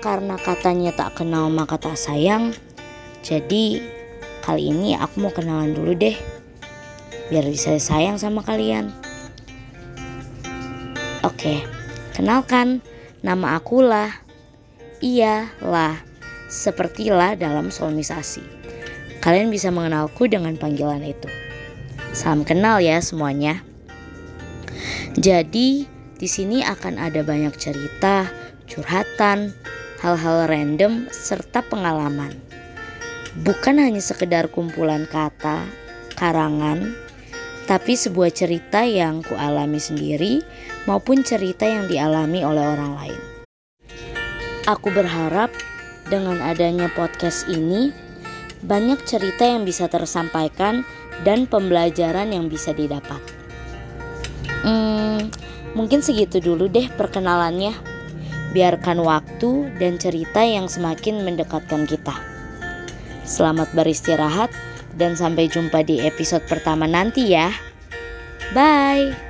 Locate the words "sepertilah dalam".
16.50-17.70